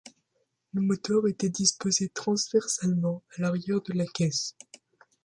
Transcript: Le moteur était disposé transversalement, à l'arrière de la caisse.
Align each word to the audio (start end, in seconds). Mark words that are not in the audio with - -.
Le 0.73 0.81
moteur 0.81 1.27
était 1.27 1.51
disposé 1.51 2.09
transversalement, 2.09 3.21
à 3.37 3.41
l'arrière 3.43 3.81
de 3.83 3.93
la 3.93 4.07
caisse. 4.07 4.55